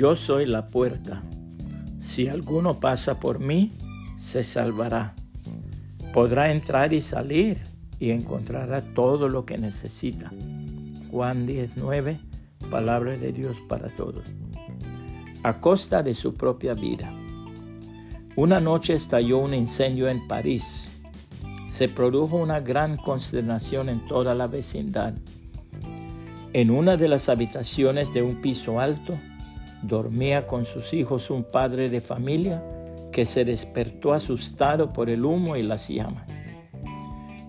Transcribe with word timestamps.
Yo 0.00 0.16
soy 0.16 0.46
la 0.46 0.68
puerta. 0.68 1.22
Si 2.00 2.26
alguno 2.26 2.80
pasa 2.80 3.20
por 3.20 3.38
mí, 3.38 3.72
se 4.16 4.44
salvará. 4.44 5.14
Podrá 6.14 6.52
entrar 6.52 6.94
y 6.94 7.02
salir 7.02 7.58
y 7.98 8.08
encontrará 8.08 8.80
todo 8.80 9.28
lo 9.28 9.44
que 9.44 9.58
necesita. 9.58 10.32
Juan 11.10 11.44
19, 11.44 12.18
palabra 12.70 13.14
de 13.18 13.30
Dios 13.30 13.60
para 13.68 13.88
todos. 13.88 14.24
A 15.42 15.60
costa 15.60 16.02
de 16.02 16.14
su 16.14 16.32
propia 16.32 16.72
vida. 16.72 17.12
Una 18.36 18.58
noche 18.58 18.94
estalló 18.94 19.36
un 19.36 19.52
incendio 19.52 20.08
en 20.08 20.26
París. 20.26 20.98
Se 21.68 21.90
produjo 21.90 22.38
una 22.38 22.60
gran 22.60 22.96
consternación 22.96 23.90
en 23.90 24.06
toda 24.06 24.34
la 24.34 24.46
vecindad. 24.46 25.12
En 26.54 26.70
una 26.70 26.96
de 26.96 27.08
las 27.08 27.28
habitaciones 27.28 28.14
de 28.14 28.22
un 28.22 28.40
piso 28.40 28.80
alto 28.80 29.18
dormía 29.82 30.46
con 30.46 30.64
sus 30.64 30.92
hijos 30.92 31.30
un 31.30 31.44
padre 31.44 31.88
de 31.88 32.00
familia 32.00 32.62
que 33.12 33.26
se 33.26 33.44
despertó 33.44 34.12
asustado 34.12 34.88
por 34.88 35.10
el 35.10 35.24
humo 35.24 35.56
y 35.56 35.62
las 35.62 35.88
llamas. 35.88 36.28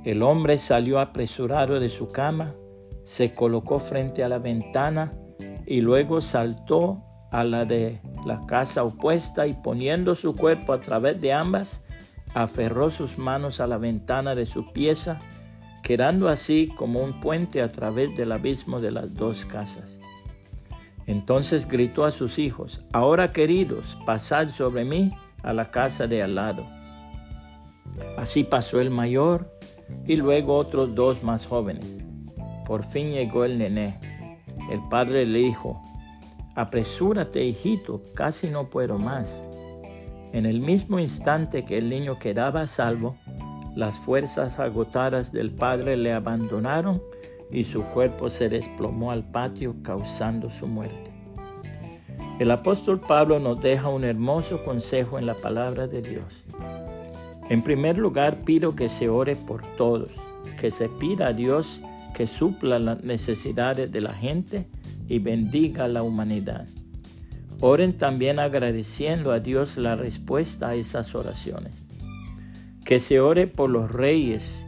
El 0.03 0.23
hombre 0.23 0.57
salió 0.57 0.99
apresurado 0.99 1.79
de 1.79 1.89
su 1.89 2.07
cama, 2.07 2.55
se 3.03 3.33
colocó 3.33 3.79
frente 3.79 4.23
a 4.23 4.29
la 4.29 4.39
ventana 4.39 5.11
y 5.65 5.81
luego 5.81 6.21
saltó 6.21 7.03
a 7.31 7.43
la 7.43 7.65
de 7.65 8.01
la 8.25 8.41
casa 8.47 8.83
opuesta 8.83 9.47
y 9.47 9.53
poniendo 9.53 10.15
su 10.15 10.35
cuerpo 10.35 10.73
a 10.73 10.79
través 10.79 11.21
de 11.21 11.33
ambas, 11.33 11.83
aferró 12.33 12.89
sus 12.89 13.17
manos 13.17 13.59
a 13.59 13.67
la 13.67 13.77
ventana 13.77 14.35
de 14.35 14.45
su 14.45 14.71
pieza 14.73 15.19
quedando 15.81 16.29
así 16.29 16.67
como 16.75 17.01
un 17.01 17.19
puente 17.19 17.61
a 17.61 17.71
través 17.71 18.15
del 18.15 18.31
abismo 18.31 18.79
de 18.79 18.91
las 18.91 19.13
dos 19.13 19.45
casas. 19.45 19.99
Entonces 21.11 21.67
gritó 21.67 22.05
a 22.05 22.11
sus 22.11 22.39
hijos, 22.39 22.85
ahora 22.93 23.33
queridos, 23.33 23.97
pasad 24.05 24.47
sobre 24.47 24.85
mí 24.85 25.11
a 25.43 25.51
la 25.51 25.69
casa 25.69 26.07
de 26.07 26.23
al 26.23 26.35
lado. 26.35 26.65
Así 28.17 28.45
pasó 28.45 28.79
el 28.79 28.89
mayor 28.89 29.51
y 30.07 30.15
luego 30.15 30.55
otros 30.55 30.95
dos 30.95 31.21
más 31.21 31.45
jóvenes. 31.45 31.97
Por 32.65 32.85
fin 32.85 33.11
llegó 33.11 33.43
el 33.43 33.57
nené. 33.57 33.99
El 34.71 34.79
padre 34.89 35.25
le 35.25 35.39
dijo, 35.39 35.83
apresúrate 36.55 37.43
hijito, 37.43 38.01
casi 38.15 38.47
no 38.47 38.69
puedo 38.69 38.97
más. 38.97 39.45
En 40.31 40.45
el 40.45 40.61
mismo 40.61 40.97
instante 40.97 41.65
que 41.65 41.77
el 41.77 41.89
niño 41.89 42.19
quedaba 42.19 42.61
a 42.61 42.67
salvo, 42.67 43.17
las 43.75 43.99
fuerzas 43.99 44.59
agotadas 44.59 45.33
del 45.33 45.51
padre 45.51 45.97
le 45.97 46.13
abandonaron 46.13 47.01
y 47.51 47.63
su 47.63 47.83
cuerpo 47.83 48.29
se 48.29 48.49
desplomó 48.49 49.11
al 49.11 49.23
patio 49.23 49.75
causando 49.83 50.49
su 50.49 50.67
muerte. 50.67 51.11
El 52.39 52.49
apóstol 52.51 52.99
Pablo 52.99 53.39
nos 53.39 53.61
deja 53.61 53.89
un 53.89 54.03
hermoso 54.03 54.63
consejo 54.63 55.19
en 55.19 55.25
la 55.25 55.35
palabra 55.35 55.87
de 55.87 56.01
Dios. 56.01 56.43
En 57.49 57.61
primer 57.61 57.97
lugar, 57.97 58.39
pido 58.39 58.75
que 58.75 58.89
se 58.89 59.09
ore 59.09 59.35
por 59.35 59.61
todos, 59.75 60.11
que 60.59 60.71
se 60.71 60.89
pida 60.89 61.27
a 61.27 61.33
Dios 61.33 61.81
que 62.15 62.27
supla 62.27 62.79
las 62.79 63.03
necesidades 63.03 63.91
de 63.91 64.01
la 64.01 64.13
gente 64.13 64.67
y 65.07 65.19
bendiga 65.19 65.85
a 65.85 65.87
la 65.87 66.03
humanidad. 66.03 66.67
Oren 67.59 67.97
también 67.97 68.39
agradeciendo 68.39 69.31
a 69.31 69.39
Dios 69.39 69.77
la 69.77 69.95
respuesta 69.95 70.69
a 70.69 70.75
esas 70.75 71.13
oraciones 71.13 71.73
que 72.85 72.99
se 72.99 73.19
ore 73.19 73.47
por 73.47 73.69
los 73.69 73.91
reyes 73.91 74.65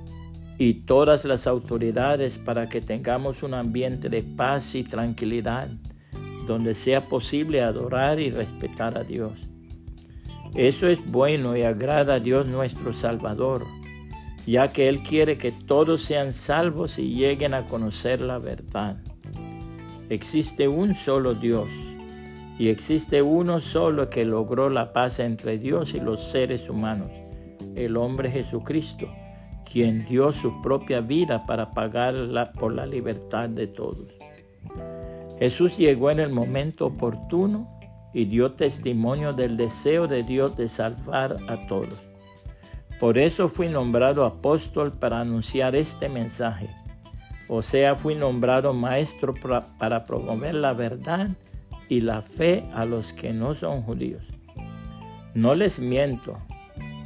y 0.57 0.85
todas 0.85 1.25
las 1.25 1.47
autoridades 1.47 2.37
para 2.37 2.69
que 2.69 2.81
tengamos 2.81 3.43
un 3.43 3.53
ambiente 3.53 4.09
de 4.09 4.21
paz 4.21 4.75
y 4.75 4.83
tranquilidad, 4.83 5.67
donde 6.45 6.73
sea 6.73 7.01
posible 7.05 7.61
adorar 7.61 8.19
y 8.19 8.31
respetar 8.31 8.97
a 8.97 9.03
Dios. 9.03 9.49
Eso 10.55 10.87
es 10.87 11.03
bueno 11.05 11.57
y 11.57 11.63
agrada 11.63 12.15
a 12.15 12.19
Dios 12.19 12.47
nuestro 12.47 12.93
Salvador, 12.93 13.65
ya 14.45 14.71
que 14.71 14.87
Él 14.87 15.01
quiere 15.01 15.37
que 15.37 15.51
todos 15.51 16.03
sean 16.03 16.33
salvos 16.33 16.99
y 16.99 17.13
lleguen 17.13 17.53
a 17.53 17.65
conocer 17.65 18.21
la 18.21 18.37
verdad. 18.37 18.97
Existe 20.09 20.67
un 20.67 20.93
solo 20.93 21.33
Dios 21.33 21.69
y 22.59 22.67
existe 22.67 23.21
uno 23.21 23.59
solo 23.59 24.09
que 24.09 24.25
logró 24.25 24.69
la 24.69 24.93
paz 24.93 25.19
entre 25.19 25.57
Dios 25.57 25.95
y 25.95 25.99
los 25.99 26.21
seres 26.21 26.69
humanos 26.69 27.09
el 27.75 27.97
hombre 27.97 28.29
Jesucristo, 28.29 29.07
quien 29.73 30.05
dio 30.05 30.31
su 30.31 30.61
propia 30.61 31.01
vida 31.01 31.47
para 31.47 31.71
pagar 31.71 32.13
por 32.59 32.75
la 32.75 32.85
libertad 32.85 33.49
de 33.49 33.65
todos. 33.65 34.13
Jesús 35.39 35.75
llegó 35.75 36.11
en 36.11 36.19
el 36.19 36.29
momento 36.29 36.85
oportuno 36.85 37.67
y 38.13 38.25
dio 38.25 38.51
testimonio 38.51 39.33
del 39.33 39.57
deseo 39.57 40.05
de 40.05 40.21
Dios 40.21 40.55
de 40.57 40.67
salvar 40.67 41.37
a 41.47 41.65
todos. 41.65 41.99
Por 42.99 43.17
eso 43.17 43.47
fui 43.47 43.67
nombrado 43.67 44.25
apóstol 44.25 44.93
para 44.93 45.21
anunciar 45.21 45.75
este 45.75 46.07
mensaje. 46.07 46.69
O 47.47 47.63
sea, 47.63 47.95
fui 47.95 48.13
nombrado 48.13 48.75
maestro 48.75 49.33
para 49.79 50.05
promover 50.05 50.53
la 50.53 50.73
verdad 50.73 51.29
y 51.89 52.01
la 52.01 52.21
fe 52.21 52.63
a 52.75 52.85
los 52.85 53.11
que 53.11 53.33
no 53.33 53.55
son 53.55 53.81
judíos. 53.81 54.23
No 55.33 55.55
les 55.55 55.79
miento, 55.79 56.37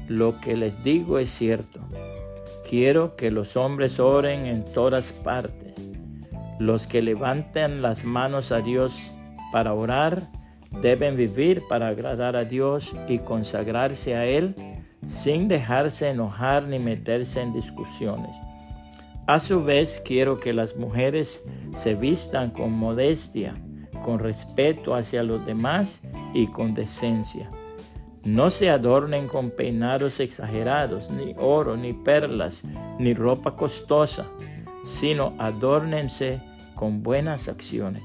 lo 0.09 0.41
que 0.41 0.57
les 0.57 0.83
digo 0.83 1.17
es 1.17 1.29
cierto. 1.29 1.79
Quiero 2.69 3.15
que 3.15 3.31
los 3.31 3.55
hombres 3.55 3.97
oren 3.97 4.45
en 4.45 4.65
todas 4.73 5.13
partes. 5.13 5.75
Los 6.59 6.85
que 6.85 7.01
levanten 7.01 7.81
las 7.81 8.03
manos 8.03 8.51
a 8.51 8.59
Dios 8.59 9.13
para 9.53 9.73
orar 9.73 10.27
deben 10.81 11.15
vivir 11.15 11.61
para 11.69 11.87
agradar 11.87 12.35
a 12.35 12.43
Dios 12.43 12.93
y 13.07 13.19
consagrarse 13.19 14.15
a 14.15 14.25
Él 14.25 14.53
sin 15.05 15.47
dejarse 15.47 16.09
enojar 16.09 16.63
ni 16.63 16.77
meterse 16.77 17.41
en 17.41 17.53
discusiones. 17.53 18.35
A 19.27 19.39
su 19.39 19.63
vez, 19.63 20.01
quiero 20.03 20.37
que 20.37 20.51
las 20.51 20.75
mujeres 20.75 21.43
se 21.73 21.95
vistan 21.95 22.51
con 22.51 22.73
modestia, 22.73 23.53
con 24.03 24.19
respeto 24.19 24.93
hacia 24.93 25.23
los 25.23 25.45
demás 25.45 26.01
y 26.33 26.47
con 26.47 26.73
decencia. 26.73 27.49
No 28.27 28.49
se 28.49 28.69
adornen 28.69 29.29
con 29.29 29.51
peinados 29.51 30.19
exagerados, 30.19 31.09
ni 31.09 31.33
oro, 31.37 31.77
ni 31.77 31.93
perlas, 31.93 32.65
ni 32.99 33.13
ropa 33.13 33.55
costosa, 33.55 34.25
sino 34.83 35.33
adórnense 35.37 36.41
con 36.75 37.03
buenas 37.03 37.47
acciones. 37.47 38.03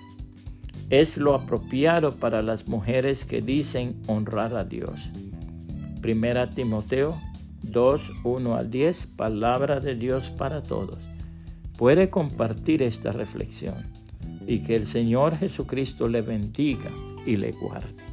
Es 0.90 1.16
lo 1.16 1.34
apropiado 1.34 2.12
para 2.12 2.40
las 2.40 2.68
mujeres 2.68 3.24
que 3.24 3.42
dicen 3.42 4.00
honrar 4.06 4.54
a 4.54 4.62
Dios. 4.62 5.10
Primera 6.00 6.48
Timoteo 6.48 7.20
2, 7.62 8.12
1 8.22 8.54
al 8.54 8.70
10, 8.70 9.08
palabra 9.16 9.80
de 9.80 9.96
Dios 9.96 10.30
para 10.30 10.62
todos. 10.62 11.00
Puede 11.76 12.10
compartir 12.10 12.82
esta 12.82 13.10
reflexión 13.10 13.90
y 14.46 14.60
que 14.60 14.76
el 14.76 14.86
Señor 14.86 15.36
Jesucristo 15.36 16.06
le 16.06 16.22
bendiga 16.22 16.92
y 17.26 17.38
le 17.38 17.50
guarde. 17.50 18.11